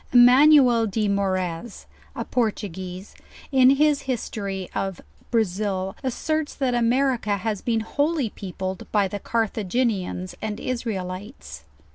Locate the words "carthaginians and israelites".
9.19-11.65